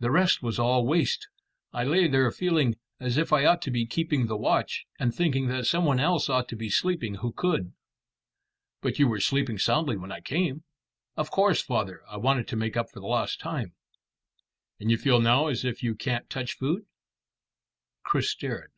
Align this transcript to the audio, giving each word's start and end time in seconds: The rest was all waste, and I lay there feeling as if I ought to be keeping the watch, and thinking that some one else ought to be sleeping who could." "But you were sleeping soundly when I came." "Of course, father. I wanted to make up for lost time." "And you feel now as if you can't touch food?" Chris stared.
The 0.00 0.10
rest 0.10 0.42
was 0.42 0.58
all 0.58 0.86
waste, 0.86 1.28
and 1.72 1.88
I 1.88 1.90
lay 1.90 2.06
there 2.06 2.30
feeling 2.30 2.74
as 3.00 3.16
if 3.16 3.32
I 3.32 3.46
ought 3.46 3.62
to 3.62 3.70
be 3.70 3.86
keeping 3.86 4.26
the 4.26 4.36
watch, 4.36 4.84
and 5.00 5.14
thinking 5.14 5.46
that 5.48 5.64
some 5.66 5.86
one 5.86 5.98
else 5.98 6.28
ought 6.28 6.46
to 6.50 6.56
be 6.56 6.68
sleeping 6.68 7.14
who 7.14 7.32
could." 7.32 7.72
"But 8.82 8.98
you 8.98 9.08
were 9.08 9.18
sleeping 9.18 9.56
soundly 9.58 9.96
when 9.96 10.12
I 10.12 10.20
came." 10.20 10.64
"Of 11.16 11.30
course, 11.30 11.62
father. 11.62 12.02
I 12.06 12.18
wanted 12.18 12.48
to 12.48 12.56
make 12.56 12.76
up 12.76 12.90
for 12.90 13.00
lost 13.00 13.40
time." 13.40 13.72
"And 14.78 14.90
you 14.90 14.98
feel 14.98 15.20
now 15.22 15.46
as 15.46 15.64
if 15.64 15.82
you 15.82 15.94
can't 15.94 16.28
touch 16.28 16.52
food?" 16.58 16.84
Chris 18.04 18.28
stared. 18.28 18.72